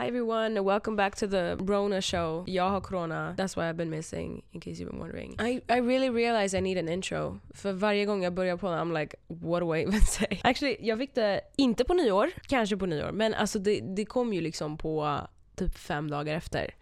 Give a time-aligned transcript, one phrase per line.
[0.00, 2.44] Hi everyone, welcome back to the Rona show.
[2.46, 5.36] Jag har corona, that's why I've been missing, in case you've been wondering.
[5.38, 7.40] I, I really realize I need an intro.
[7.54, 10.40] För varje gång jag börjar på den, I'm like, what do I even say?
[10.44, 14.32] Actually, jag fick det inte på nyår, kanske på nyår, men alltså det, det kom
[14.32, 15.20] ju liksom på uh,
[15.56, 16.74] typ fem dagar efter.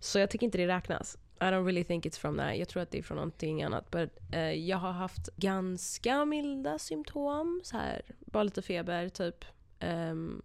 [0.00, 1.18] Så jag tycker inte det räknas.
[1.40, 2.56] I don't really think it's from that.
[2.56, 3.90] Jag tror att det är från någonting annat.
[3.90, 7.60] But, uh, jag har haft ganska milda symptom.
[7.64, 9.44] Så här, bara lite feber, typ.
[9.80, 10.42] Um,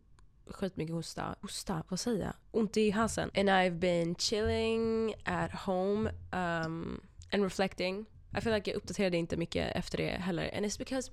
[0.49, 1.35] skitmycket hosta.
[1.41, 2.33] Hosta, vad säger jag?
[2.51, 3.31] Ont i halsen.
[3.35, 8.05] And I've been chilling at home um, and reflecting.
[8.37, 10.55] I feel like jag uppdaterade inte mycket efter det heller.
[10.57, 11.11] And it's because,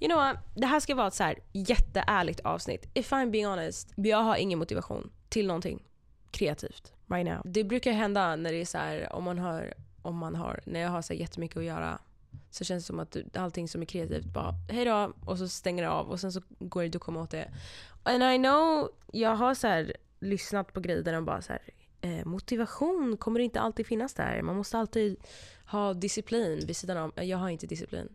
[0.00, 0.36] you know what?
[0.54, 2.88] Det här ska vara ett så här jätteärligt avsnitt.
[2.94, 5.82] If I'm being honest, jag har ingen motivation till någonting
[6.30, 7.42] kreativt right now.
[7.44, 10.80] Det brukar hända när det är så här, om man har, om man har, när
[10.80, 11.98] jag har så här jättemycket att göra
[12.56, 15.90] så känns det som att allting som är kreativt bara hejdå och så stänger det
[15.90, 17.50] av och sen så går det inte att komma åt det.
[18.02, 21.62] And I know, jag har så här, lyssnat på grejer där de bara så här,
[22.00, 24.42] eh, motivation kommer inte alltid finnas där.
[24.42, 25.16] Man måste alltid
[25.66, 27.24] ha disciplin vid sidan av.
[27.24, 28.08] Jag har inte disciplin.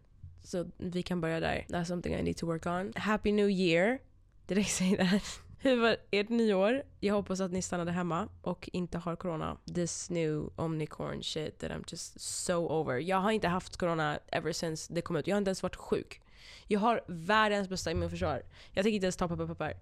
[0.44, 1.66] Så vi kan börja där.
[1.69, 2.94] That's something I need to work on.
[2.95, 4.00] Happy New Year.
[4.47, 5.50] Did I say that?
[5.64, 6.84] Hur var ert nyår?
[7.00, 9.58] Jag hoppas att ni stannade hemma och inte har corona.
[9.76, 12.98] This new omnicorn shit that I'm just so over.
[12.98, 15.28] Jag har inte haft corona ever since det kom ut.
[15.28, 16.22] Jag har inte ens varit sjuk.
[16.68, 18.44] Jag har världens bästa immunförsvar.
[18.72, 19.73] Jag tänker inte ens ta papper papper.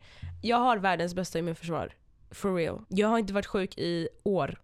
[0.41, 1.93] Jag har världens bästa immunförsvar.
[2.31, 2.85] For real.
[2.87, 4.61] Jag har inte varit sjuk i år.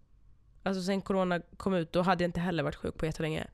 [0.64, 3.48] Alltså sen corona kom ut, då hade jag inte heller varit sjuk på jättelänge.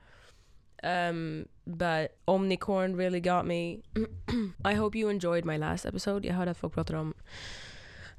[0.83, 3.81] Um, but Omnicorn really got me.
[4.65, 6.27] I hope you enjoyed my last episode.
[6.27, 7.13] Jag hörde att folk pratade om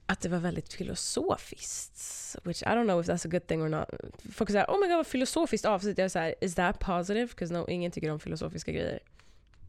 [0.07, 2.37] att det var väldigt filosofiskt.
[2.43, 3.89] Which I don't know if that's a good thing or not.
[4.33, 5.99] Folk säger oh my god vad filosofiskt avsnitt.
[5.99, 7.27] Jag är såhär, is that positive?
[7.27, 9.01] Because no, ingen tycker om filosofiska grejer.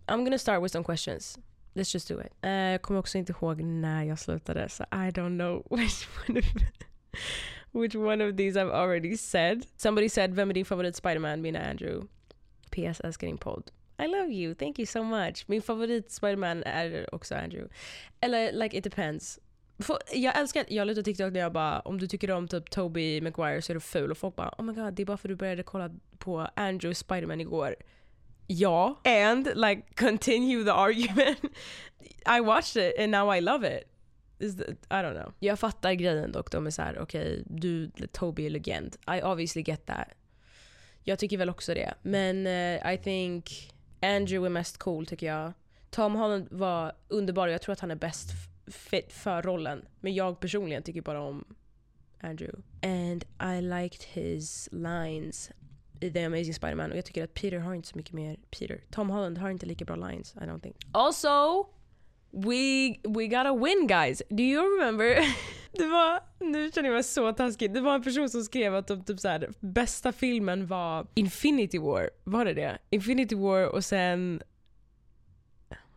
[0.07, 1.39] I'm gonna start with some questions.
[1.73, 2.31] Let's just do it.
[2.45, 6.39] Uh, jag kommer också inte ihåg när jag slutade, så I don't know which one
[6.39, 6.45] of,
[7.71, 9.65] which one of these I've already said.
[9.77, 11.41] Somebody said, vem är din favorit Spiderman?
[11.41, 12.07] Mina Andrew.
[12.73, 13.71] PS älskar din podd.
[14.03, 15.43] I love you, thank you so much.
[15.47, 17.73] Min favorit Spiderman är också Andrew.
[18.19, 19.39] Eller like it depends.
[19.79, 23.21] För jag älskar, jag lutar TikTok där jag bara om du tycker om typ Toby
[23.21, 25.29] Maguire så är du ful och folk bara oh my god det är bara för
[25.29, 27.75] att du började kolla på Andrew Spiderman igår.
[28.47, 31.39] Ja, and like continue the argument.
[32.37, 33.83] I watched it and now I love it.
[34.39, 35.33] The, I don't know.
[35.39, 38.95] Jag fattar grejen dock, de är såhär okej okay, du, Toby är legend.
[39.07, 40.07] I obviously get that.
[41.03, 41.93] Jag tycker väl också det.
[42.01, 45.53] Men uh, I think Andrew är mest cool tycker jag.
[45.89, 48.29] Tom Holland var underbar och jag tror att han är bäst
[48.67, 49.85] fit för rollen.
[49.99, 51.55] Men jag personligen tycker bara om
[52.21, 52.61] Andrew.
[52.81, 53.25] And
[53.57, 55.51] I liked his lines
[55.99, 58.81] i The Amazing Spider-Man och jag tycker att Peter har inte så mycket mer Peter.
[58.91, 60.75] Tom Holland har inte lika bra lines, I don't think.
[60.91, 61.65] Also,
[62.33, 64.21] we, we got a win guys!
[64.29, 65.19] Do you remember?
[65.75, 67.73] Det var, nu känner jag mig så taskig.
[67.73, 71.79] Det var en person som skrev att de, typ så här, bästa filmen var Infinity
[71.79, 72.09] War.
[72.23, 72.77] Var det det?
[72.89, 74.41] Infinity War och sen...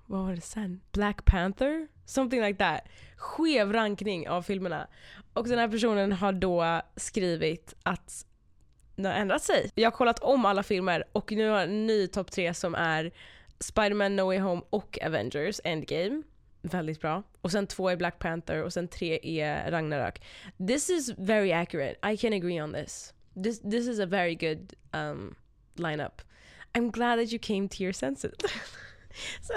[0.07, 0.81] Vad var det sen?
[0.93, 1.89] Black Panther?
[2.05, 2.81] Something like that.
[3.17, 4.87] Skev rankning av filmerna.
[5.33, 8.27] Och den här personen har då skrivit att
[8.97, 9.71] den har ändrat sig.
[9.75, 12.75] Jag har kollat om alla filmer och nu har jag en ny topp tre som
[12.75, 13.13] är
[13.61, 16.22] Spider-Man No Way Home och Avengers Endgame.
[16.62, 17.22] Väldigt bra.
[17.41, 20.22] Och sen två är Black Panther och sen tre är Ragnarök.
[20.67, 22.12] This is very accurate.
[22.12, 23.15] I can agree on this.
[23.43, 25.34] This, this is a very good um,
[25.77, 26.22] lineup.
[26.75, 28.33] I'm glad that you came to your senses.
[29.41, 29.55] så,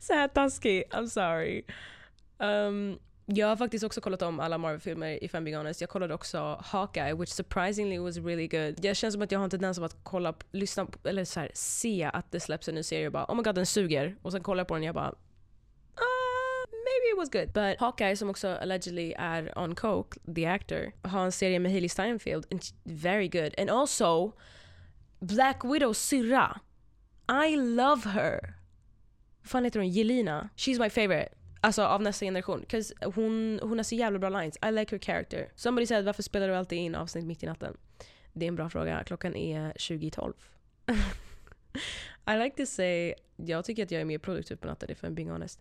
[0.00, 0.84] så här taskig.
[0.90, 1.64] I'm sorry.
[2.38, 5.80] Um, jag har faktiskt också kollat om alla Marvel-filmer if I'm being honest.
[5.80, 8.74] Jag kollade också Hawkeye which surprisingly was really good.
[8.78, 12.10] Det känns som att jag har en tendens att kolla, lyssna, eller så här, se
[12.12, 14.16] att det släpps en ny serie och bara oh my god den suger.
[14.22, 15.14] Och sen kollar jag på den och jag bara uh,
[16.70, 17.52] maybe it was good.
[17.52, 21.88] But Hawkeye som också allegedly är on coke, the actor, har en serie med Hailey
[21.88, 23.54] Steinfeld and very good.
[23.58, 24.32] And also
[25.20, 26.60] Black Widows syrra.
[27.28, 28.54] I love her.
[29.42, 29.88] Vad fan heter hon?
[29.88, 30.48] Jelina.
[30.56, 31.28] She's my favorite.
[31.66, 32.64] Alltså av nästa generation.
[32.68, 34.58] Cause hon, hon har så jävla bra lines.
[34.66, 35.52] I like her character.
[35.54, 37.76] Somebody said varför spelar du alltid in avsnitt mitt i natten?
[38.32, 39.04] Det är en bra fråga.
[39.04, 40.32] Klockan är 20.12.
[42.34, 45.10] I like to say, jag tycker att jag är mer produktiv på natten if I'm
[45.10, 45.60] being honest.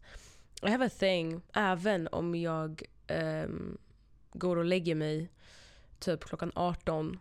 [0.61, 3.77] I have a thing, även om jag um,
[4.33, 5.29] går och lägger mig
[5.99, 7.19] typ klockan 18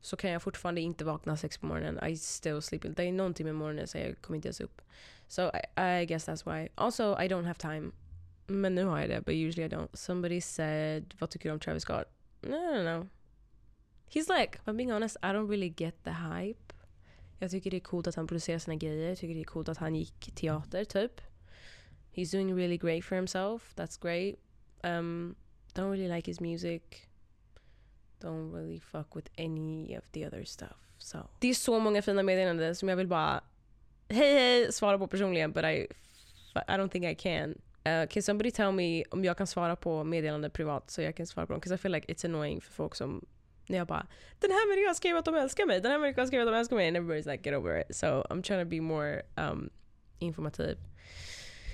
[0.00, 2.10] så kan jag fortfarande inte vakna sex på morgonen.
[2.10, 2.82] I still sleep.
[2.96, 4.82] Det är någonting med morgonen så jag kommer inte ens upp.
[5.28, 6.68] So I, I guess that's why.
[6.74, 7.92] Also I don't have time
[8.46, 9.88] men nu har jag det, but usually I don't.
[9.96, 12.04] Somebody said, vad tycker du om Travis Scott?
[12.42, 13.08] No, no, no.
[14.10, 16.74] He's like, if I'm being honest, I don't really get the hype.
[17.38, 19.08] Jag tycker det är coolt att han producerar sina grejer.
[19.08, 21.20] Jag tycker det är coolt att han gick teater, typ.
[22.12, 23.74] He's doing really great for himself.
[23.76, 24.38] That's great.
[24.82, 25.36] Um,
[25.76, 26.82] Don't really like his music.
[28.20, 30.76] Don't really fuck with any of the other stuff.
[30.98, 31.18] So.
[31.38, 33.44] Det är så många fina meddelanden som jag vill bara
[34.08, 35.86] hej hej svara på personligen but I,
[36.54, 37.54] I don't think I can.
[37.86, 41.26] Uh, can somebody tell me om jag kan svara på meddelanden privat så jag kan
[41.26, 41.60] svara på dem?
[41.60, 43.24] Because I feel like it's annoying för folk som
[43.66, 44.06] när jag bara
[44.40, 46.76] den här människan skrev att de älskar mig, den här människan skrev att de älskar
[46.76, 47.96] mig and everybody's like get over it.
[47.96, 49.70] So I'm trying to be more um,
[50.18, 50.78] informativ.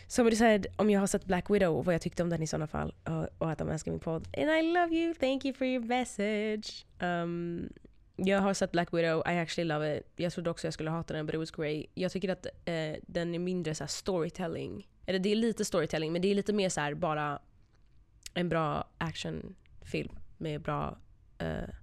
[0.08, 2.46] Somebody said om jag har sett Black Widow och vad jag tyckte om den i
[2.46, 4.28] sådana fall och, och att de älskar min podd.
[4.38, 6.86] And I love you, thank you for your message.
[7.00, 7.72] Um,
[8.16, 10.06] jag har sett Black Widow, I actually love it.
[10.16, 11.86] Jag trodde också jag skulle hata den, but it was great.
[11.94, 14.88] Jag tycker att uh, den är mindre så storytelling.
[15.06, 17.38] Eller det är lite storytelling, men det är lite mer så bara
[18.34, 20.98] en bra actionfilm med bra
[21.42, 21.74] uh,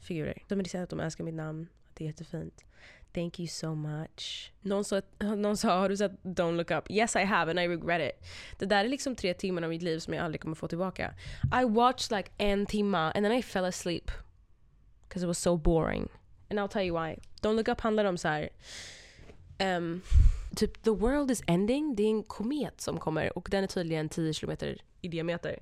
[0.00, 0.42] figurer.
[0.48, 2.64] De säger att de älskar mitt namn, det är jättefint.
[3.12, 4.52] Thank you so much.
[4.60, 6.90] Någon sa, någon sa, har du sett Don't look up?
[6.90, 8.28] Yes I have and I regret it.
[8.58, 11.14] Det där är liksom tre timmar av mitt liv som jag aldrig kommer få tillbaka.
[11.62, 14.10] I watched like en timma and then I fell asleep.
[15.08, 16.08] Because it was so boring.
[16.50, 17.18] And I'll tell you why.
[17.42, 18.48] Don't look up handlar om så här,
[19.58, 20.02] um,
[20.56, 21.96] typ the world is ending.
[21.96, 25.58] Det är en komet som kommer och den är tydligen 10 kilometer i diameter.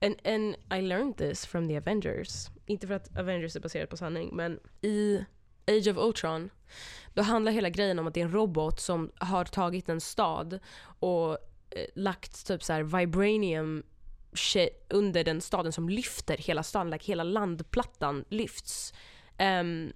[0.00, 2.50] And, and I learned this from the Avengers.
[2.66, 5.24] Inte för att Avengers är baserat på sanning, men i
[5.66, 6.50] Age of Ultron,
[7.14, 10.58] då handlar hela grejen om att det är en robot som har tagit en stad
[10.82, 11.30] och
[11.70, 13.82] eh, lagt typ så här vibranium
[14.32, 18.94] shit under den staden som lyfter hela staden, like hela landplattan lyfts.
[19.38, 19.92] Um,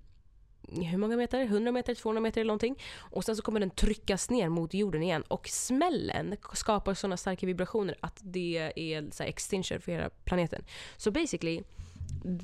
[0.69, 1.41] hur många meter?
[1.41, 2.79] 100 meter, 200 meter eller någonting.
[2.99, 7.47] Och sen så kommer den tryckas ner mot jorden igen och smällen skapar sådana starka
[7.47, 10.65] vibrationer att det är så extinction för hela planeten.
[10.97, 11.63] Så so basically,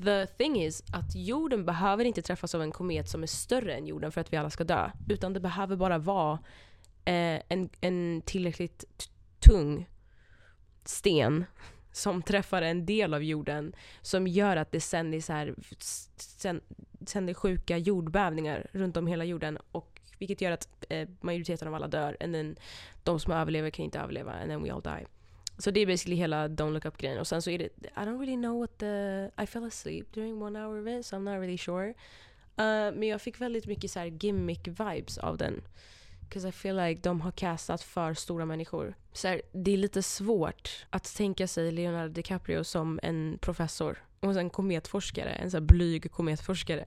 [0.05, 3.87] the thing is att jorden behöver inte träffas av en komet som är större än
[3.87, 4.91] jorden för att vi alla ska dö.
[5.09, 6.39] Utan det behöver bara vara
[7.05, 8.85] eh, en, en tillräckligt
[9.41, 9.89] tung
[10.85, 11.45] sten
[11.93, 13.73] som träffar en del av jorden
[14.03, 15.55] som gör att det sänder, så här,
[17.09, 21.89] sänder sjuka jordbävningar runt om hela jorden och vilket gör att eh, majoriteten av alla
[21.89, 22.57] dör and then
[23.03, 25.07] de som överlever kan inte överleva and then we all die.
[25.59, 27.91] Så det är basically hela Don't Look Up grejen och sen så är det I
[27.95, 31.21] don't really know what the I fell asleep during one hour of it so I'm
[31.21, 31.89] not really sure.
[31.89, 31.95] Uh,
[32.99, 35.63] men jag fick väldigt mycket så gimmick vibes av den.
[36.33, 38.95] Because I feel like de har castat för stora människor.
[39.13, 44.37] Så här, det är lite svårt att tänka sig Leonardo DiCaprio som en professor och
[44.37, 46.87] en kometforskare, en så blyg kometforskare.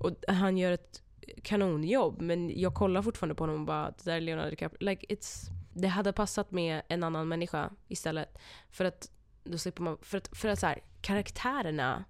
[0.00, 1.02] Och han gör ett
[1.42, 4.88] kanonjobb men jag kollar fortfarande på honom och bara det där är Leonardo DiCaprio.
[4.88, 8.38] Like it's, det hade passat med en annan människa istället.
[8.70, 9.10] För att
[9.44, 12.04] då slipper man, för att, för att så här, karaktärerna,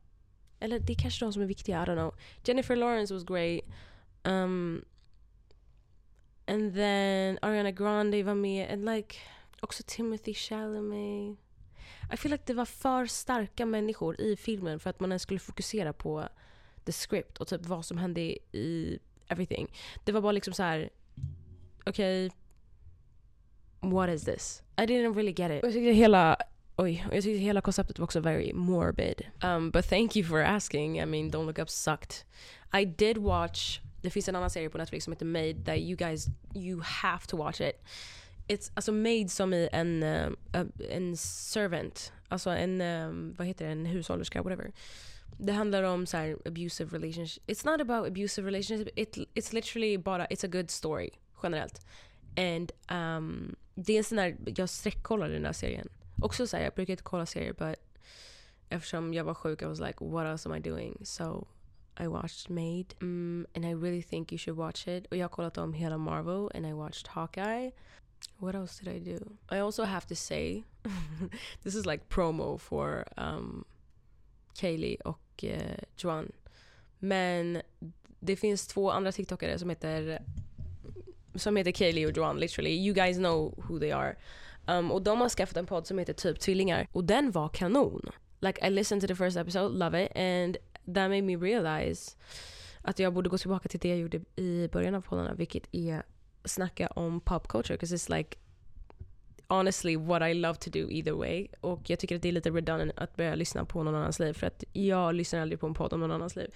[0.60, 2.14] eller det är kanske de som är viktiga, I don't know.
[2.44, 3.60] Jennifer Lawrence was great.
[4.24, 4.84] Um,
[6.46, 8.70] And then Ariana Grande var med.
[8.72, 9.16] And like,
[9.60, 11.38] också Timothy Chalamet.
[12.12, 15.40] I feel like det var för starka människor i filmen för att man ens skulle
[15.40, 16.28] fokusera på
[16.84, 18.98] the script och typ vad som hände i
[19.28, 19.72] everything.
[20.04, 20.90] Det var bara liksom så här.
[21.86, 24.62] okej, okay, what is this?
[24.76, 25.62] I didn't really get it.
[25.62, 26.36] Jag tyckte hela
[26.76, 29.26] Oj, jag tyckte hela konceptet var också very morbid.
[29.44, 31.00] Um, but thank you for asking.
[31.00, 32.24] I mean, Don't Look Up sucked.
[32.72, 35.96] I did watch det finns en annan serie på Netflix som heter Made där you
[35.96, 37.76] guys, you have to watch it.
[38.48, 40.32] It's, alltså Made som i en, uh,
[40.90, 44.72] en servant, alltså en, um, vad heter det, en hushållerska, whatever.
[45.38, 47.42] Det handlar om så här, abusive relationship.
[47.46, 51.10] It's not about abusive relationship, it, it's literally bara, it's a good story
[51.42, 51.80] generellt.
[52.36, 55.88] And um, det är en sån där, jag sträckkollade den här serien.
[56.22, 57.78] Också såhär, jag brukar inte kolla serier but
[58.68, 61.00] eftersom jag var sjuk I was like what else am I doing?
[61.04, 61.46] So
[62.00, 65.06] i watched Made mm, and I really think you should watch it.
[65.06, 67.70] Och jag har kollat om hela Marvel and I watched Hawkeye.
[68.38, 69.36] What else did I do?
[69.50, 70.64] I also have to say,
[71.62, 73.64] this is like promo for um,
[74.54, 76.32] Kaylee och uh, Joan.
[76.98, 77.62] Men
[78.20, 80.22] det finns två andra TikTokare som heter
[81.34, 82.70] som heter Kaylee och Joan literally.
[82.70, 84.16] You guys know who they are.
[84.66, 86.88] Um, och de har skaffat en podd som heter typ Tvillingar.
[86.92, 88.10] Och den var kanon.
[88.40, 90.12] Like I listened to the first episode, love it.
[90.16, 92.16] And that made me realize
[92.82, 96.02] att jag borde gå tillbaka till det jag gjorde i början av poddarna, vilket är
[96.44, 97.76] snacka om pop culture.
[97.76, 98.36] Because it's like
[99.46, 101.48] honestly what I love to do either way.
[101.60, 104.32] Och jag tycker att det är lite redundant att börja lyssna på någon annans liv.
[104.32, 106.54] För att jag lyssnar aldrig på en podd om någon annans liv.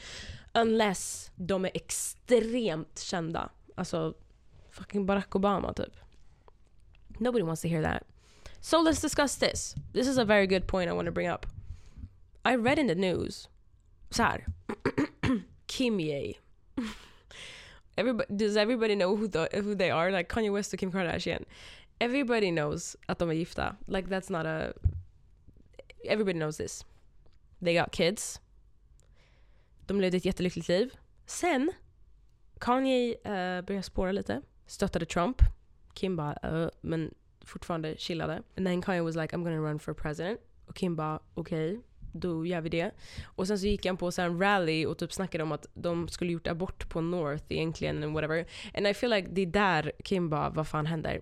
[0.54, 3.50] Unless de är extremt kända.
[3.75, 4.14] Alltså
[4.71, 5.97] fucking Barack Obama typ.
[7.18, 8.02] Nobody wants to hear that.
[8.61, 9.75] So let's discuss this.
[9.92, 11.47] This is a very good point I want to bring up.
[12.45, 13.49] I read in the news
[14.16, 14.46] så här.
[15.66, 16.35] Kim Ye.
[17.96, 20.11] Everybody, does everybody know who, the, who they are?
[20.11, 21.44] Like Kanye West och Kim Kardashian.
[21.99, 23.76] Everybody knows att de är gifta.
[23.87, 24.73] Like that's not a...
[26.04, 26.85] everybody knows this.
[27.61, 28.40] They got kids.
[29.87, 30.90] De levde ett jättelyckligt liv.
[31.26, 31.73] Sen,
[32.58, 34.42] Kanye uh, började spåra lite.
[34.66, 35.42] Stöttade Trump.
[35.94, 38.42] Kim bara, uh, men fortfarande chillade.
[38.56, 40.40] And then Kanye was like I'm gonna run for president.
[40.66, 41.82] Och Kim bara okej, okay,
[42.16, 42.90] då gör vi det.
[43.25, 46.08] Och sen så gick han på så en rally och typ snackade om att de
[46.08, 48.46] skulle gjort abort på North egentligen and whatever.
[48.75, 51.20] And I feel like det är där Kim bara, vad fan händer?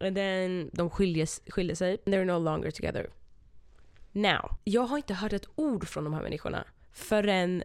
[0.00, 1.96] And then de skiljer, skiljer sig.
[1.96, 3.10] They're no longer together.
[4.12, 7.62] Now, jag har inte hört ett ord från de här människorna förrän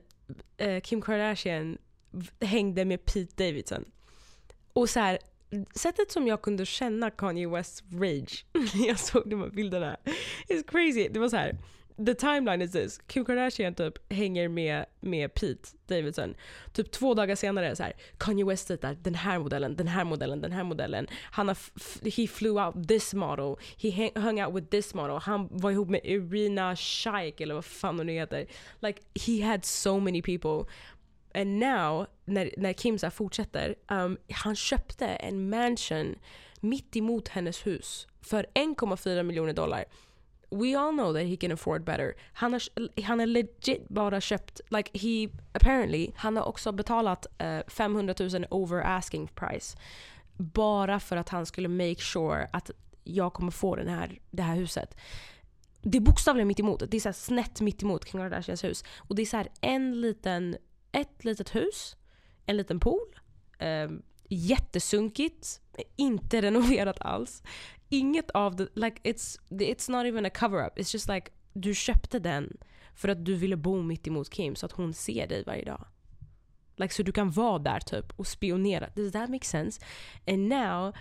[0.58, 1.78] eh, Kim Kardashian
[2.42, 3.86] hängde med Pete Davidson.
[4.74, 5.20] Och så här,
[5.76, 9.98] sättet som jag kunde känna Kanye Wests rage när jag såg de här bilderna
[10.48, 11.08] is crazy.
[11.10, 11.58] Det var så här.
[12.06, 13.00] The timeline is this.
[13.08, 16.36] Kim Kardashian typ hänger med, med Pete Davidson.
[16.74, 20.42] Typ två dagar senare så här, Kanye West dejtar den här modellen, den här modellen,
[20.42, 21.08] den här modellen.
[21.32, 21.58] Han har
[22.10, 23.56] he flew out this model.
[23.78, 25.18] He hung out with this model.
[25.18, 28.46] Han var ihop med Irina Shayk eller vad fan hon nu heter.
[28.80, 30.74] Like he had so many people.
[31.34, 36.16] And now, när, när Kim så fortsätter, um, han köpte en mansion
[36.60, 39.86] mitt emot hennes hus för 1,4 miljoner dollar.
[40.50, 42.14] We all know that he can afford better.
[42.34, 42.62] Han har,
[43.02, 48.46] han har legit bara köpt, like he apparently, han har också betalat uh, 500 000
[48.50, 49.78] over asking price.
[50.38, 52.72] Bara för att han skulle make sure att
[53.04, 54.98] jag kommer få den här, det här huset.
[55.82, 56.84] Det är bokstavligen mitt emot.
[56.88, 58.84] Det är så snett mitt emot Kim Kardashians hus.
[58.98, 60.58] Och det är så en liten
[60.92, 61.96] ett litet hus,
[62.46, 63.20] en liten pool,
[63.60, 65.62] um, jättesunkigt,
[65.96, 67.44] inte renoverat alls.
[67.90, 70.78] Inget av det, like it's, it's not even a cover-up.
[70.78, 72.58] It's just like du köpte den
[72.96, 75.86] för att du ville bo mitt emot Kim så att hon ser dig varje dag.
[76.76, 78.90] Like, så du kan vara där typ och spionera.
[78.96, 79.82] Does that make sense?
[80.28, 80.96] And now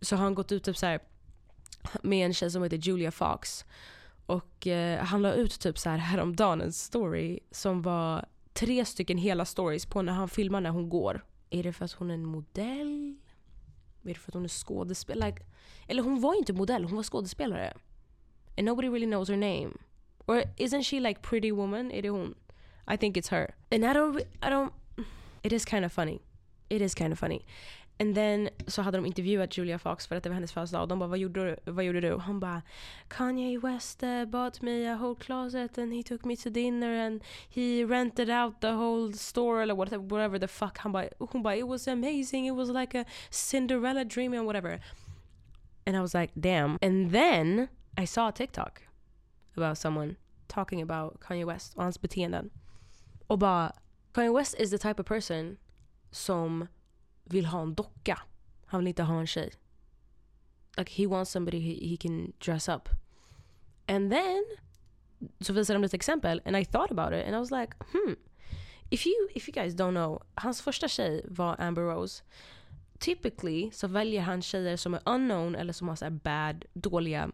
[0.00, 1.00] så har han gått ut typ så här,
[2.02, 3.64] med en tjej som heter Julia Fox.
[4.26, 9.18] Och eh, han la ut typ så här häromdagen en story som var tre stycken
[9.18, 11.24] hela stories på när han filmar när hon går.
[11.52, 13.16] Är det för att hon är en modell?
[14.04, 15.30] Är det för att hon är skådespelare?
[15.30, 15.42] Like,
[15.88, 17.72] eller hon var inte modell, hon var skådespelare.
[18.58, 19.72] And nobody really knows her name.
[20.26, 21.90] Or isn't she like pretty woman?
[21.90, 22.34] Är det hon?
[22.94, 23.54] I think it's her.
[23.70, 24.72] And I don't, I don't...
[25.42, 26.20] It is kind of funny.
[26.68, 27.44] It is kind of funny.
[28.02, 30.88] And then så hade de intervjuat Julia Fox för att det var hennes födelsedag och
[30.88, 31.72] de bara vad gjorde du?
[31.72, 32.12] Vad gjorde du?
[32.12, 32.62] Hon bara
[33.08, 37.22] Kanye West uh, bought me a whole closet and he took me to dinner and
[37.48, 40.78] he rented out the whole store eller whatever, whatever the fuck.
[40.78, 44.80] Han bara, hon bara it was amazing, it was like a Cinderella dream and whatever.
[45.86, 46.78] And I was like damn.
[46.82, 47.68] And then
[48.02, 48.82] I saw a TikTok
[49.56, 50.16] about someone
[50.48, 52.50] talking about Kanye West och hans beteenden.
[53.26, 53.72] Och bara
[54.12, 55.56] Kanye West is the type of person
[56.10, 56.66] som
[57.24, 58.18] vill ha en docka.
[58.66, 59.52] Han vill inte ha en tjej.
[60.76, 62.88] Like he wants somebody he, he can dress up.
[63.86, 64.44] And then
[65.40, 68.14] så visade de lite exempel and I thought about it and I was like hmm.
[68.90, 72.22] If you, if you guys don't know, hans första tjej var Amber Rose.
[72.98, 77.30] Typically så väljer han tjejer som är unknown eller som har så bad, dåliga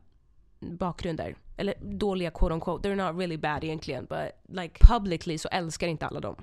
[0.61, 1.37] bakgrunder.
[1.57, 2.89] Eller dåliga quote unquote.
[2.89, 6.37] They're not really bad egentligen but like publicly så älskar inte alla dem.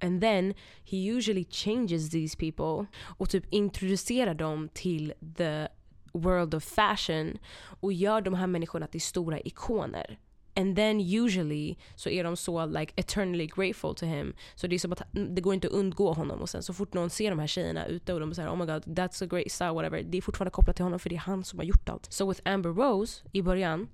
[0.00, 2.86] And then he usually changes these people
[3.18, 5.68] och typ introducerar dem till the
[6.12, 7.38] world of fashion
[7.80, 10.18] och gör de här människorna till stora ikoner.
[10.56, 14.34] And then usually så är de så like eternally grateful to him.
[14.54, 16.40] Så det är som att det går inte att undgå honom.
[16.40, 18.66] Och sen så fort någon ser de här tjejerna ute och de säger oh my
[18.66, 20.02] god that's a great style whatever.
[20.02, 22.12] Det är fortfarande kopplat till honom för det är han som har gjort allt.
[22.12, 23.88] So with Amber Rose i början,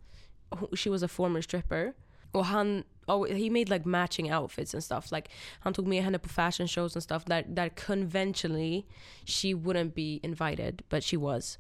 [0.77, 1.93] she was a former stripper.
[2.35, 5.13] Och han oh, he made like matching outfits and stuff.
[5.13, 8.85] Like han tog med henne på fashion shows and stuff Där, där conventionally
[9.25, 11.59] she wouldn't be invited, but she was.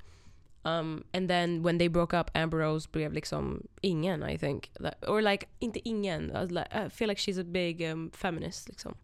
[0.64, 4.70] Um, and then when they broke up, Amber Rose blev liksom ingen, I think.
[5.06, 6.36] Or like, inte ingen.
[6.36, 8.94] Alltså, I feel like she's a big um, feminist liksom.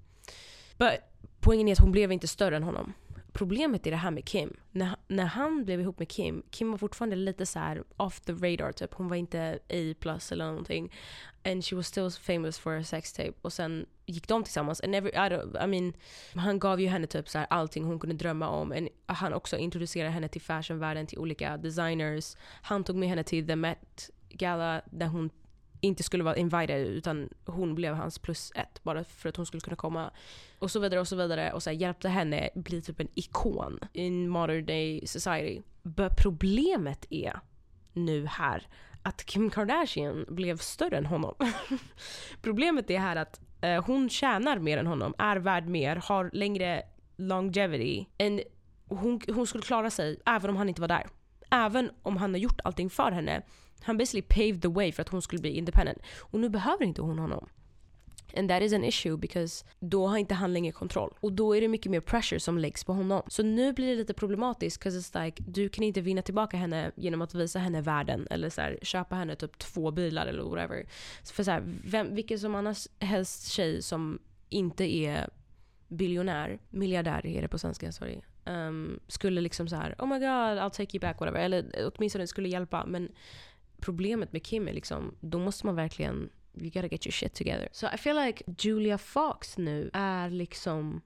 [0.78, 1.00] But
[1.40, 2.92] poängen är att hon blev inte större än honom
[3.32, 4.56] problemet är det här med Kim.
[4.70, 8.32] När, när han blev ihop med Kim, Kim var fortfarande lite så här off the
[8.32, 8.94] radar typ.
[8.94, 10.92] Hon var inte A plus eller någonting.
[11.44, 13.32] And she was still famous for her sex tape.
[13.42, 14.80] Och sen gick de tillsammans.
[14.80, 15.92] And every, I, don't, I mean,
[16.34, 18.72] han gav ju henne typ så här allting hon kunde drömma om.
[18.72, 22.36] And han också introducerade henne till fashionvärlden, till olika designers.
[22.62, 25.30] Han tog med henne till The Met Gala där hon
[25.80, 29.60] inte skulle vara invited utan hon blev hans plus ett bara för att hon skulle
[29.60, 30.10] kunna komma.
[30.58, 33.78] Och så vidare och så vidare och så här, hjälpte henne bli typ en ikon
[33.92, 35.62] in modern day society.
[35.82, 37.40] Men problemet är
[37.92, 38.68] nu här
[39.02, 41.34] att Kim Kardashian blev större än honom.
[42.42, 46.82] problemet är här att eh, hon tjänar mer än honom, är värd mer, har längre
[47.16, 48.06] longevity.
[48.18, 48.40] än
[48.88, 51.06] hon, hon skulle klara sig även om han inte var där.
[51.50, 53.42] Även om han har gjort allting för henne
[53.82, 55.98] Han basically paved the way för att hon skulle bli independent.
[56.18, 57.48] Och nu behöver inte hon honom.
[58.36, 61.14] And that is an issue because då har inte han längre kontroll.
[61.20, 63.22] Och då är det mycket mer pressure som läggs på honom.
[63.26, 66.90] Så nu blir det lite problematiskt because it's like du kan inte vinna tillbaka henne
[66.96, 70.86] genom att visa henne världen eller så här, köpa henne typ två bilar eller whatever.
[71.24, 75.28] För så här, vem, vilken som annars helst tjej som inte är
[75.88, 78.20] biljonär, miljardär är det på svenska, sorry.
[78.44, 81.40] Um, skulle liksom så här, oh my god, I'll take you back, whatever.
[81.40, 82.86] Eller eh, åtminstone skulle hjälpa.
[82.86, 83.12] Men
[83.80, 87.68] problemet med Kim är liksom, då måste man verkligen you gotta get your shit together.
[87.72, 91.00] So I feel like Julia Fox nu är liksom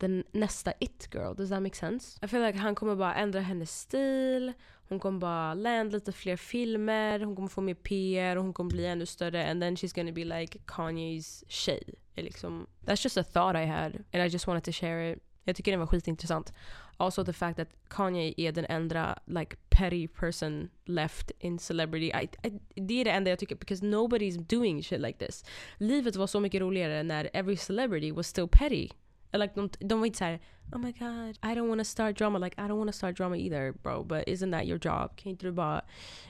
[0.00, 1.34] den nästa it girl.
[1.34, 2.18] Does that make sense?
[2.22, 4.52] I feel like han kommer bara ändra hennes stil.
[4.88, 7.20] Hon kommer bara land lite fler filmer.
[7.20, 9.50] Hon kommer få mer PR och hon kommer bli ännu större.
[9.50, 11.94] And then she's gonna be like Kanyes tjej.
[12.14, 13.94] Liksom, that's just a thought I had.
[14.12, 15.22] And I just wanted to share it.
[15.46, 16.52] Jag tycker den var skitintressant.
[16.96, 22.06] Also the fact that Kanye är den enda like petty person left in celebrity.
[22.06, 25.44] I, I, det är det enda jag tycker, because nobody's doing shit like this.
[25.78, 28.88] Livet var så mycket roligare när every celebrity was still petty.
[29.32, 30.40] Like, de, de var inte såhär
[30.72, 32.38] Oh my god, I don't want to start drama.
[32.38, 34.02] Like I don't want to start drama either bro.
[34.02, 35.10] But isn't that your job?
[35.24, 35.82] Inte du bara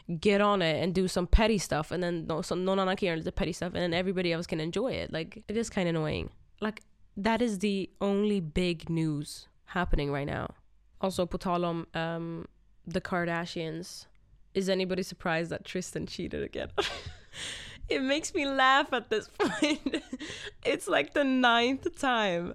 [0.06, 3.06] get on it and do some petty stuff and then no, so någon annan kan
[3.06, 5.12] göra lite petty stuff and then everybody else can enjoy it.
[5.12, 6.28] Like it is kind of annoying.
[6.60, 6.82] Like
[7.16, 10.54] that is the only big news happening right now.
[11.00, 12.46] Also, på tal om um,
[12.86, 14.06] the Kardashians,
[14.54, 16.70] is anybody surprised that Tristan cheated again?
[17.88, 20.02] it makes me laugh at this point.
[20.64, 22.54] it's like the ninth time.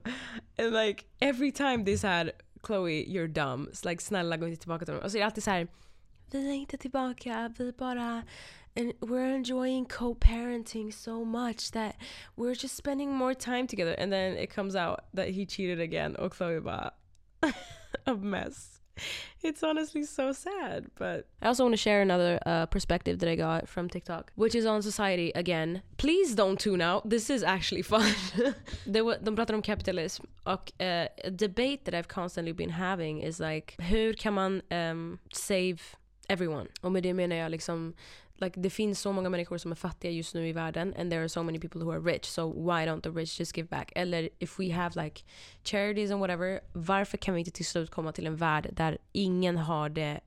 [0.57, 3.67] And like every time they said Chloe, you're dumb.
[3.69, 5.03] It's like snälla gå inte tillbaka till dem.
[5.03, 5.67] Och så är det alltid så här,
[6.31, 8.23] vi är inte tillbaka, vi bara
[8.75, 11.95] and we're enjoying co-parenting so much that
[12.35, 13.93] we're just spending more time together.
[13.93, 16.15] And then it comes out that he cheated again.
[16.15, 16.93] Bara,
[18.05, 18.81] a mess.
[19.41, 23.35] It's honestly so sad, but I also want to share another uh, perspective that I
[23.35, 25.81] got from TikTok, which is on society again.
[25.97, 27.09] Please don't tune out.
[27.09, 28.13] This is actually fun.
[28.85, 29.63] de, de pratar om
[30.45, 35.19] och uh, a debate that I've constantly been having is like hur kan man um,
[35.33, 35.77] save
[36.29, 36.67] everyone?
[36.81, 37.93] Och med det menar jag liksom
[38.41, 41.21] like det finns så många människor som är fattiga just nu i världen and there
[41.21, 43.91] are so many people who are rich so why don't the rich just give back?
[43.95, 45.23] Eller if we have like
[45.63, 49.57] charities and whatever varför kan vi inte till slut komma till en värld där ingen
[49.57, 50.19] har det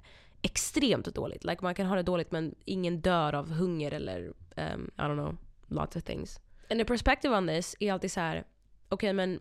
[0.43, 1.45] extremt dåligt?
[1.45, 5.15] Like man kan ha det dåligt men ingen dör av hunger eller um, I don't
[5.15, 6.41] know, lots of things.
[6.71, 8.47] And the perspective on this är alltid så här okej
[8.89, 9.41] okay, men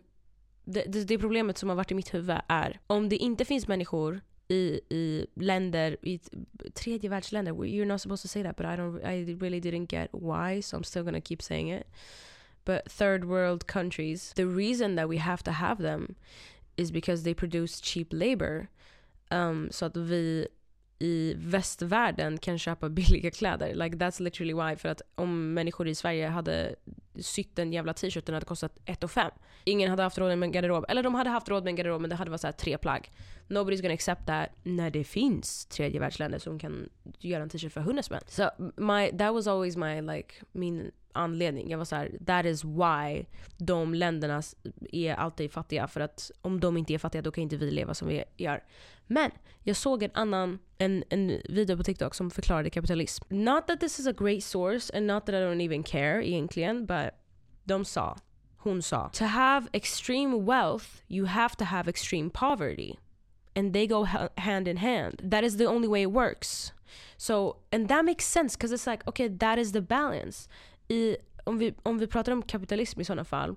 [0.64, 3.68] det, det, det problemet som har varit i mitt huvud är om det inte finns
[3.68, 6.20] människor i, i länder, i
[6.74, 7.54] tredje världsländer.
[7.54, 10.78] You're not supposed to say that but I, don't, I really didn't get why so
[10.78, 11.88] I'm still gonna keep saying it.
[12.66, 16.16] But third world countries, the reason that we have to have them
[16.78, 18.70] is because they produce cheap labor.
[19.32, 20.48] Um, så att vi
[21.00, 23.76] i västvärlden kan köpa billiga kläder.
[23.76, 24.76] Like that's literally why.
[24.76, 26.76] För att om människor i Sverige hade
[27.20, 29.32] sytt en jävla t-shirt den hade kostat 1 5.
[29.64, 30.86] Ingen hade haft råd med en garderob.
[30.90, 33.12] Eller de hade haft råd med en garderob men det hade varit så tre plagg.
[33.48, 37.82] Nobody's gonna accept that när det finns tredje världsländer som kan göra en t-shirt för
[37.82, 38.22] 100 spänn.
[38.28, 38.44] So
[38.78, 41.70] my, that was always my like, min anledning.
[41.70, 43.26] Jag var så här, that is why
[43.58, 44.42] de länderna
[44.92, 45.88] är alltid fattiga.
[45.88, 48.64] För att om de inte är fattiga då kan inte vi leva som vi gör.
[49.08, 49.32] Men
[49.64, 53.26] jag såg en annan en, en video på TikTok som förklarade kapitalism.
[53.30, 56.86] Not that this is a great source and not that I don't even care egentligen.
[56.86, 57.10] But
[57.64, 58.16] de sa,
[58.58, 63.00] hon sa, to have extreme wealth you have to have extreme poverty.
[63.56, 64.04] And they go
[64.38, 65.22] hand in hand.
[65.32, 66.74] That is the only way it works.
[67.18, 70.48] So, and that makes sense because it's like, okay, that is the balance
[70.90, 73.56] i, om, vi, om vi pratar om kapitalism i sådana fall,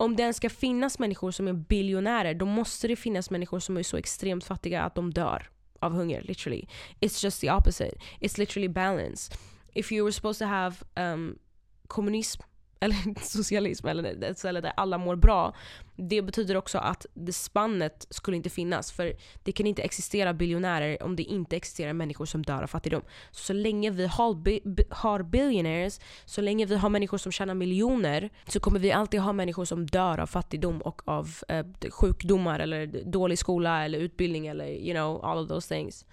[0.00, 3.76] om det ens ska finnas människor som är biljonärer, då måste det finnas människor som
[3.76, 6.66] är så extremt fattiga att de dör av hunger, literally.
[7.00, 7.98] It's just the opposite.
[8.20, 9.32] It's literally balance.
[9.74, 11.38] If you were supposed to have um,
[11.86, 12.42] kommunism
[12.80, 15.54] eller socialism, eller ett ställe där alla mår bra.
[15.96, 18.92] Det betyder också att det spannet skulle inte finnas.
[18.92, 19.12] För
[19.42, 23.02] det kan inte existera biljonärer om det inte existerar människor som dör av fattigdom.
[23.30, 24.60] Så, så länge vi har, bi
[24.90, 29.32] har billionaires, så länge vi har människor som tjänar miljoner, så kommer vi alltid ha
[29.32, 34.66] människor som dör av fattigdom och av eh, sjukdomar eller dålig skola eller utbildning eller
[34.66, 36.04] you know, all of those things.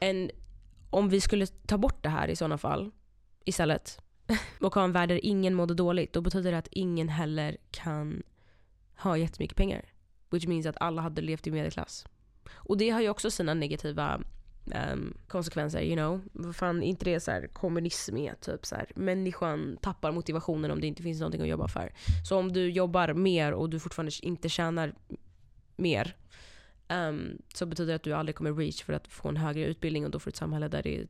[0.00, 0.30] And
[0.90, 2.90] om vi skulle ta bort det här i sådana fall
[3.44, 4.03] istället
[4.60, 8.22] och ha en värld där ingen mådde dåligt, då betyder det att ingen heller kan
[8.96, 9.84] ha jättemycket pengar.
[10.30, 12.06] Which means att alla hade levt i medelklass.
[12.52, 14.20] Och det har ju också sina negativa
[14.64, 16.22] um, konsekvenser, you know.
[16.32, 20.80] Vad fan, inte det så här, kommunism är typ så här, människan tappar motivationen om
[20.80, 21.92] det inte finns någonting att jobba för.
[22.28, 24.94] Så om du jobbar mer och du fortfarande inte tjänar
[25.76, 26.16] mer
[26.88, 30.04] um, så betyder det att du aldrig kommer reach för att få en högre utbildning
[30.04, 31.06] och då får du ett samhälle där det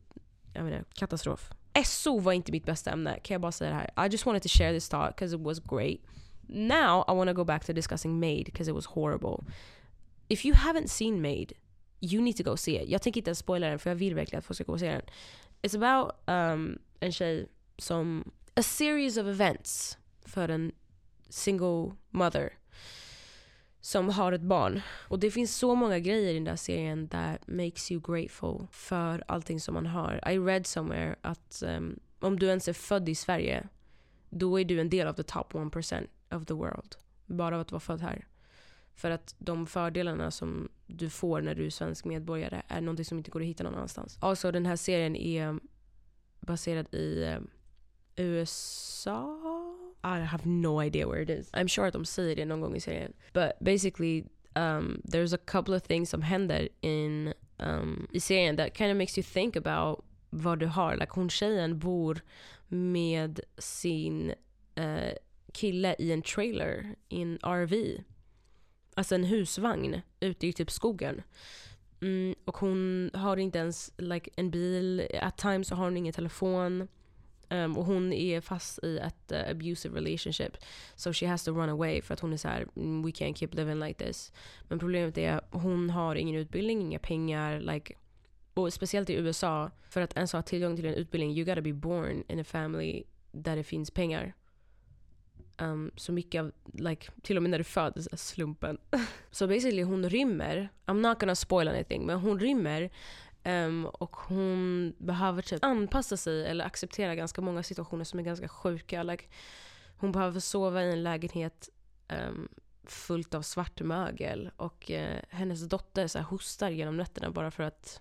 [0.53, 1.51] jag menar, katastrof.
[1.85, 4.07] SO var inte mitt bästa ämne, kan jag bara säga det här.
[4.07, 6.01] I just wanted to share this thought because it was great.
[6.47, 9.45] Now I want to go back to discussing Made because it was horrible.
[10.29, 11.55] If you haven't seen Made,
[12.01, 12.89] you need to go see it.
[12.89, 14.81] Jag tänker inte ens spoila den för jag vill verkligen att folk ska gå och
[14.81, 15.03] se den.
[15.63, 18.31] It's about um, en tjej som...
[18.57, 20.73] A series of events för en
[21.29, 22.53] single mother
[23.85, 24.81] som har ett barn.
[25.09, 29.25] Och det finns så många grejer i den där serien that makes you grateful för
[29.29, 30.31] allting som man har.
[30.31, 33.69] I read somewhere att um, om du ens är född i Sverige,
[34.31, 36.97] då är du en del av the top 1% of the world.
[37.27, 38.27] Bara av att vara född här.
[38.95, 43.19] För att de fördelarna som du får när du är svensk medborgare är någonting som
[43.19, 44.19] inte går att hitta någon annanstans.
[44.21, 45.59] Alltså den här serien är
[46.41, 47.51] baserad i um,
[48.17, 49.64] USA?
[50.05, 51.51] I have no idea where it is.
[51.55, 53.13] I'm sure att de säger det någon gång i serien.
[53.33, 58.75] But basically um, there's a couple of things som händer in, um, i serien that
[58.75, 60.97] kind of makes you think about vad du har.
[60.97, 62.21] Like hon tjejen bor
[62.69, 64.35] med sin
[64.79, 65.13] uh,
[65.53, 68.05] kille i en trailer, i en RV.
[68.97, 71.23] Alltså en husvagn ute i typ skogen.
[72.01, 76.13] Mm, och hon har inte ens like, en bil, at times så har hon ingen
[76.13, 76.89] telefon.
[77.55, 80.57] Um, och hon är fast i ett uh, abusive relationship.
[80.95, 83.35] So she has to run away för att hon är så här, mm, we can't
[83.35, 84.33] keep living like this.
[84.69, 87.61] Men problemet är att hon har ingen utbildning, inga pengar.
[87.61, 87.95] Like,
[88.55, 91.73] och speciellt i USA, för att ens ha tillgång till en utbildning, you gotta be
[91.73, 94.35] born in a family där det finns pengar.
[95.59, 98.79] Um, så mycket av, like, till och med när du föds, slumpen.
[99.31, 102.91] så basically hon rymmer, I'm not gonna spoil anything, men hon rymmer
[103.45, 108.49] um, och hon behöver typ anpassa sig eller acceptera ganska många situationer som är ganska
[108.49, 109.03] sjuka.
[109.03, 109.25] Like,
[109.97, 111.69] hon behöver sova i en lägenhet
[112.09, 112.49] um,
[112.85, 117.63] fullt av svart mögel och uh, hennes dotter så här, hostar genom nätterna bara för
[117.63, 118.01] att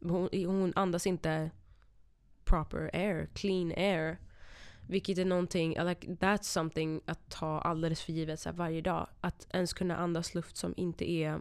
[0.00, 1.50] hon, hon andas inte
[2.44, 4.18] proper air, clean air.
[4.88, 9.08] Vilket är någonting, like, that's something att ta alldeles för givet så här, varje dag.
[9.20, 11.40] Att ens kunna andas luft som inte är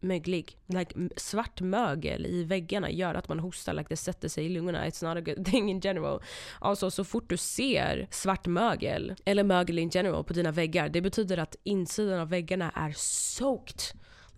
[0.00, 0.58] möglig.
[0.66, 4.88] Like, svart mögel i väggarna gör att man hostar, like, det sätter sig i lungorna.
[4.88, 6.22] It's not a good thing in general.
[6.58, 11.00] Alltså så fort du ser svart mögel, eller mögel in general på dina väggar, det
[11.00, 13.80] betyder att insidan av väggarna är soaked.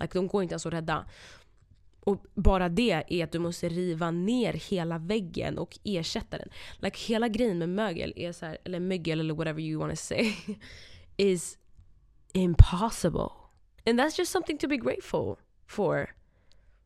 [0.01, 1.05] Like, de går inte ens att rädda.
[2.05, 6.49] Och bara det är att du måste riva ner hela väggen och ersätta den.
[6.79, 9.97] Like hela grejen med mögel är så här, eller mögel eller whatever you want to
[9.97, 10.35] say,
[11.17, 11.59] is
[12.33, 13.31] impossible.
[13.87, 15.37] And that's just something to be grateful
[15.73, 16.15] for.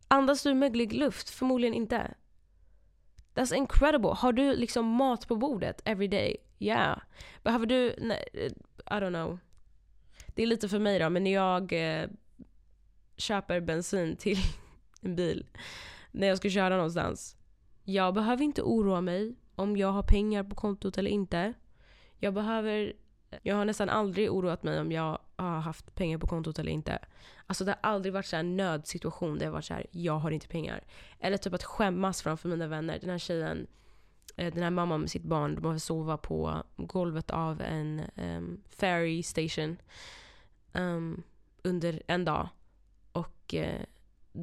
[0.09, 1.31] Andas du möglig luft?
[1.31, 2.14] Förmodligen inte.
[3.35, 4.11] That's incredible.
[4.11, 6.37] Har du liksom mat på bordet every day?
[6.59, 6.99] Yeah.
[7.42, 8.53] Behöver du, eh,
[8.87, 9.38] I don't know.
[10.27, 12.09] Det är lite för mig då, men när jag eh,
[13.16, 14.38] köper bensin till
[15.01, 15.46] en bil
[16.11, 17.37] när jag ska köra någonstans.
[17.85, 21.53] Jag behöver inte oroa mig om jag har pengar på kontot eller inte.
[22.18, 22.92] Jag behöver
[23.42, 26.98] jag har nästan aldrig oroat mig om jag har haft pengar på kontot eller inte.
[27.46, 30.48] Alltså det har aldrig varit en nödsituation där jag varit så här, jag har inte
[30.48, 30.84] pengar.
[31.20, 32.98] Eller typ att skämmas framför mina vänner.
[33.00, 33.66] Den här tjejen,
[34.36, 38.62] eh, den här mamman med sitt barn, de behöver sova på golvet av en um,
[38.68, 39.76] ferry station
[40.72, 41.22] um,
[41.62, 42.48] under en dag.
[43.12, 43.80] Och uh,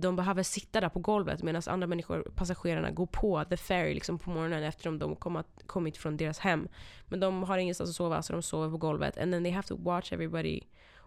[0.01, 4.19] de behöver sitta där på golvet medan andra människor, passagerarna, går på the ferry liksom
[4.19, 6.67] på morgonen efter att de kommit, kommit från deras hem.
[7.07, 9.17] Men de har ingenstans att sova så de sover på golvet.
[9.17, 10.61] And then they have to watch everybody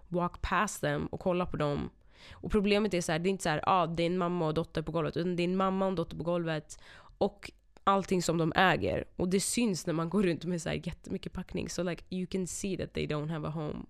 [0.08, 1.90] walk past them och kolla på dem.
[2.32, 4.46] Och problemet är så här, det är inte så här, ah, det är en mamma
[4.46, 5.16] och dotter på golvet.
[5.16, 6.78] Utan det är en mamma och en dotter på golvet.
[7.18, 7.50] Och
[7.84, 9.04] allting som de äger.
[9.16, 11.68] Och det syns när man går runt med så här jättemycket packning.
[11.68, 13.86] So like you can see that they don't have a home.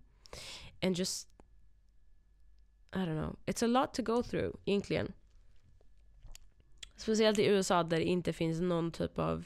[0.83, 1.29] And just
[2.97, 3.37] i don't know.
[3.47, 5.13] It's a lot to go through egentligen.
[6.97, 9.45] Speciellt i USA där det inte finns någon typ av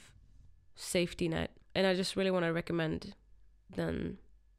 [0.75, 1.51] safety net.
[1.73, 3.13] And I just really want to recommend
[3.67, 4.17] den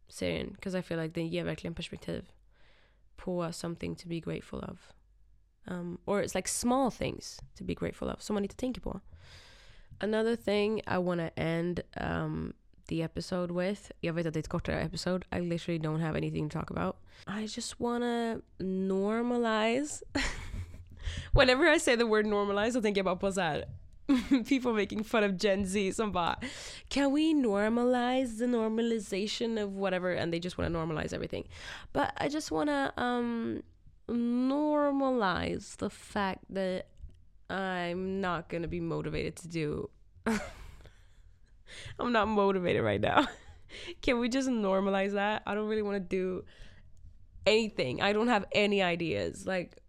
[0.09, 0.53] serien.
[0.53, 2.33] Because I feel like den ger verkligen perspektiv
[3.17, 4.93] på something to be grateful of.
[5.67, 9.01] Um, or it's like small things to be grateful of som man inte tänker på.
[10.01, 12.55] Another thing I want to end um,
[12.93, 13.91] the episode with.
[14.01, 15.27] Jag vet att det är ett kortare episode.
[15.37, 16.97] I literally don't have anything to talk about.
[17.27, 20.03] I just wanna normalize.
[21.33, 23.33] Whenever I say the word normalize tänker jag bara på
[24.49, 26.37] people making fun of Gen Z som bara
[26.89, 30.13] Can we normalize the normalization of whatever?
[30.13, 31.49] And they just wanna normalize everything.
[31.93, 33.63] But I just wanna um,
[34.09, 36.87] normalize the fact that
[37.49, 39.91] I'm not gonna be motivated to do
[41.99, 43.27] I'm not motivated right now.
[44.03, 45.43] Can we just normalize that?
[45.47, 46.45] I don't really want to do
[47.47, 48.03] anything.
[48.03, 49.47] I don't have any ideas.
[49.47, 49.83] Like,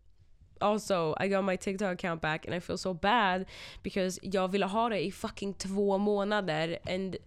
[0.62, 3.46] also, I got my TikTok account back and I feel so bad
[3.84, 7.18] because jag ville ha det i fucking två månader and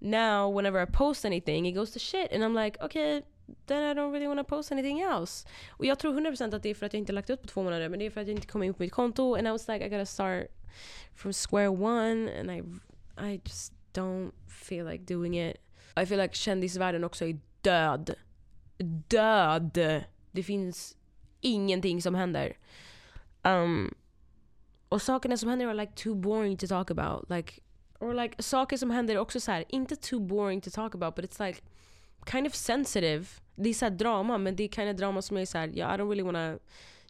[0.00, 3.22] now whenever I post anything it goes to shit and I'm like okay
[3.66, 5.46] then I don't really want to post anything else.
[5.68, 7.62] Och jag tror 100% att det är för att jag inte lagt upp på två
[7.62, 9.50] månader men det är för att jag inte kom in på mitt konto and I
[9.50, 10.46] was like I gotta start
[11.14, 12.62] from square one and I,
[13.18, 15.56] I just don't feel like doing it.
[15.96, 18.14] I feel like kändisvärlden också är död.
[19.08, 20.04] Död!
[20.32, 20.96] Det finns
[21.40, 22.56] ingenting som händer.
[23.42, 23.94] Um,
[24.88, 27.30] och sakerna som händer är like too boring to talk about.
[27.30, 27.60] Like,
[28.00, 31.14] or like saker som händer är också så här, inte too boring to talk about
[31.14, 31.60] but it's like
[32.30, 33.26] kind of sensitive.
[33.54, 35.98] Det är såhär drama men det är kind of drama som är såhär, yeah, I
[35.98, 36.58] don't really wanna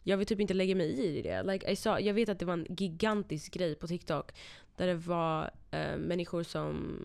[0.03, 1.43] jag vill typ inte lägga mig i det.
[1.43, 4.31] Like I saw, jag vet att det var en gigantisk grej på TikTok
[4.77, 6.99] där det var uh, människor som...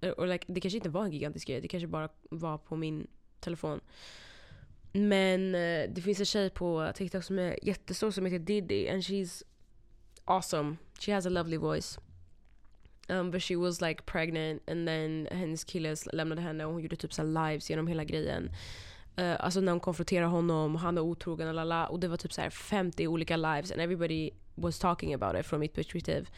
[0.00, 2.76] Eh, och like, det kanske inte var en gigantisk grej, det kanske bara var på
[2.76, 3.06] min
[3.40, 3.80] telefon.
[4.92, 9.02] Men uh, det finns en tjej på TikTok som är jättestor som heter Diddy and
[9.02, 9.42] she's
[10.24, 10.76] awesome.
[11.00, 11.98] She has a lovely voice.
[13.08, 16.96] Um, but she was like pregnant and then hennes kille lämnade henne och hon gjorde
[16.96, 18.50] typ så lives genom hela grejen.
[19.18, 22.50] Uh, alltså när hon konfronterar honom, han är otrogen, lala, och det var typ så
[22.50, 26.28] 50 olika lives and everybody was talking about it från mitt perspektiv.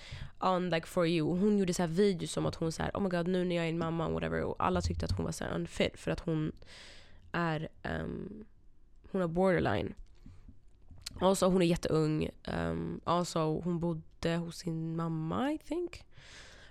[0.41, 1.39] On like for you.
[1.39, 3.57] Hon gjorde så här videos om att hon så här, oh my god nu när
[3.57, 4.43] jag är en mamma och whatever.
[4.43, 6.53] Och alla tyckte att hon var så här unfit för att hon
[7.33, 8.45] är, um,
[9.13, 9.95] hon är borderline.
[11.21, 12.31] Alltså hon är jätteung.
[12.49, 16.05] Um, alltså hon bodde hos sin mamma I think.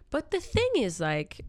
[0.09, 1.43] But the thing is like,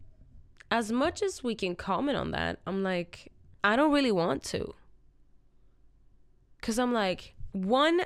[0.69, 3.31] as much as we can comment on that, I'm like,
[3.63, 4.75] I don't really want to.
[6.61, 8.01] Cause I'm like, one,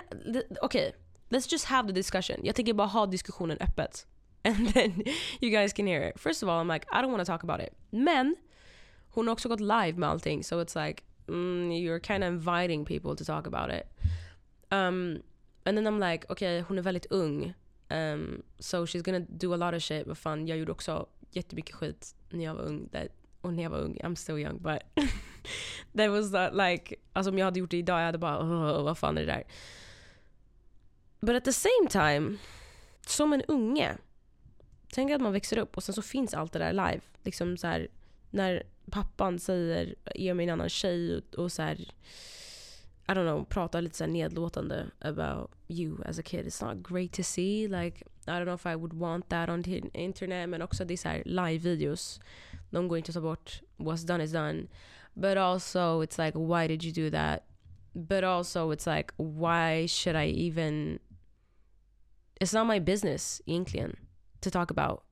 [0.62, 0.92] okay,
[1.30, 2.40] let's just have the discussion.
[2.44, 4.06] Jag tänker bara ha diskussionen öppet.
[4.44, 5.02] And then
[5.40, 6.20] you guys can hear it.
[6.20, 7.74] First of all, I'm like, I don't want to talk about it.
[7.90, 8.36] Men,
[9.10, 10.44] hon har också gått live med allting.
[10.44, 13.86] So it's like, mm, you're kind of inviting people to talk about it.
[14.70, 15.22] Um,
[15.64, 17.54] and then I'm like, okay, hon är väldigt ung.
[17.90, 20.06] Um, so she's gonna do a lot of shit.
[20.06, 22.88] Vad fan, jag gjorde också jättemycket skit när jag var ung.
[22.88, 23.08] That,
[23.40, 24.82] och när jag var ung, I'm still young but
[25.96, 28.82] that was not like, alltså om jag hade gjort det idag jag hade bara oh,
[28.84, 29.44] vad fan är det där?
[31.20, 32.38] But at the same time,
[33.06, 33.96] som en unge,
[34.92, 37.00] tänk att man växer upp och sen så finns allt det där live.
[37.22, 37.88] Liksom så här,
[38.30, 41.80] när pappan säger ge mig en annan tjej och, och så här,
[43.08, 46.46] I don't know, pratar lite så nedlåtande about you as a kid.
[46.46, 47.68] It's not great to see.
[47.68, 50.48] Like, I don't know if I would want that on the internet.
[50.48, 52.20] Men också det är så här live-videos.
[52.70, 53.62] De går inte att ta bort.
[53.76, 54.66] What's done is done.
[55.14, 57.42] But also it's like, why did you do that?
[57.92, 60.98] But also it's like, why should I even...
[62.40, 63.96] It's not my business egentligen
[64.40, 65.02] to talk about.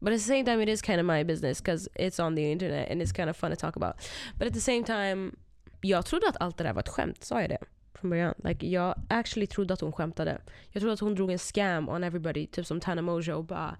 [0.00, 2.52] But at the same time, it is kind of my business because it's on the
[2.52, 3.96] internet and it's kind of fun to talk about.
[4.38, 5.36] But at the same time,
[5.80, 7.24] jag trodde att allt det där var ett skämt.
[7.24, 7.58] Sa jag det?
[7.94, 8.34] Från början.
[8.44, 10.40] Like, jag actually trodde att hon skämtade.
[10.70, 12.46] Jag trodde att hon drog en scam on everybody.
[12.46, 13.76] Typ som Tana Mojo och bara.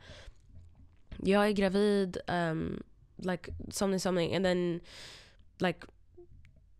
[1.19, 2.19] Jag är gravid.
[2.27, 2.83] Um,
[3.17, 4.35] like something something.
[4.35, 4.81] And then
[5.59, 5.87] like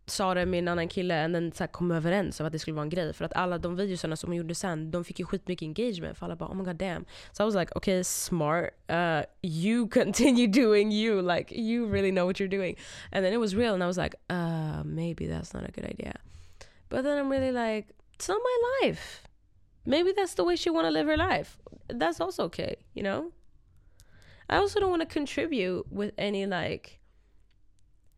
[0.07, 2.59] sa det med en annan kille and then så här, kom överens om att det
[2.59, 3.13] skulle vara en grej.
[3.13, 6.17] För att alla de videosarna som hon gjorde sen, de fick ju skitmycket engagement.
[6.17, 7.05] För alla bara oh my god damn.
[7.31, 8.69] So I was like okay smart.
[8.89, 11.21] Uh, you continue doing you.
[11.21, 12.77] Like you really know what you're doing.
[13.11, 15.85] And then it was real and I was like uh, maybe that's not a good
[15.85, 16.13] idea.
[16.89, 19.27] But then I'm really like it's not my life.
[19.85, 21.57] Maybe that's the way she want to live her life.
[21.87, 23.31] That's also okay, you know?
[24.49, 26.99] I also don't want to contribute with any like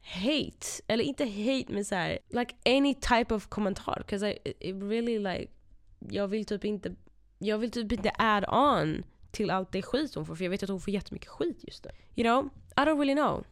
[0.08, 0.68] hate.
[0.88, 4.04] Eller inte hate men såhär, like any type of kommentar.
[4.08, 5.52] Cause I it really like,
[6.00, 6.96] jag vill typ inte,
[7.38, 10.36] jag vill typ inte add on till allt det skit hon får.
[10.36, 11.92] För jag vet att hon får jättemycket skit just nu.
[12.16, 12.50] You know?
[12.78, 13.46] I don't really know.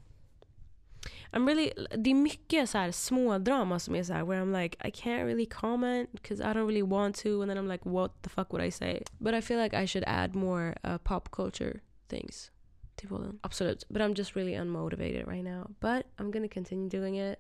[1.31, 4.61] I'm really, det är mycket så här små drama som är så här, where I'm
[4.61, 7.89] like I can't really comment because I don't really want to and then I'm like
[7.89, 9.03] what the fuck would I say?
[9.19, 12.51] But I feel like I should add more uh, pop culture things
[12.95, 13.39] till podden.
[13.43, 13.83] Absolut.
[13.89, 15.69] But I'm just really unmotivated right now.
[15.79, 17.39] But I'm gonna continue doing it.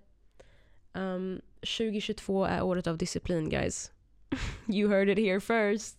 [0.93, 3.91] Um, 2022 är året av disciplin guys.
[4.67, 5.97] you heard it here first.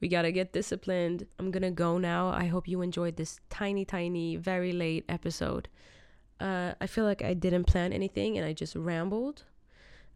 [0.00, 1.26] We gotta get disciplined.
[1.38, 2.28] I'm gonna go now.
[2.28, 5.68] I hope you enjoyed this tiny, tiny, very late episode.
[6.40, 9.44] Uh, I feel like I didn't plan anything and I just rambled.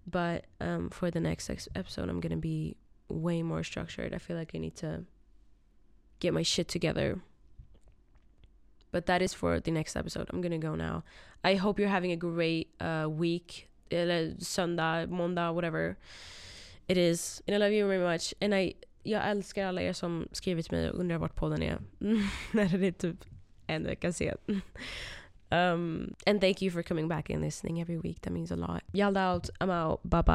[0.07, 2.77] But um, for the next episode, I'm gonna be
[3.09, 4.15] way more structured.
[4.15, 5.05] I feel like I need to
[6.21, 7.21] get my shit together
[8.93, 10.29] but that is for the next episode.
[10.31, 11.03] I'm gonna go now.
[11.45, 13.69] I hope you're having a great uh, week.
[14.39, 15.97] Söndag, måndag, whatever
[16.89, 17.43] it is.
[17.47, 18.35] And I love you very much.
[18.41, 21.79] And I, jag älskar alla er som skrivit till mig och undrar vart podden är.
[22.53, 23.25] När det är typ
[23.67, 24.37] en vecka sen.
[25.53, 28.21] Um, and thank you for coming back and listening every week.
[28.21, 28.83] That means a lot.
[28.93, 29.51] Yelled out.
[29.61, 30.01] I'm out.
[30.05, 30.33] Bye bye.